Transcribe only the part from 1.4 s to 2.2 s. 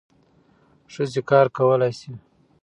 کولای سي.